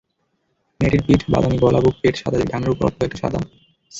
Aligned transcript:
মেয়েটির 0.79 1.03
পিঠ 1.07 1.21
বাদামি, 1.31 1.57
গলা-বুক-পেট 1.57 2.15
সাদাটে, 2.17 2.45
ডানার 2.45 2.71
ওপরে 2.71 2.85
অল্প 2.85 2.97
কয়েকটা 2.99 3.17
সাদা 3.21 3.39
ছিট। 3.39 3.49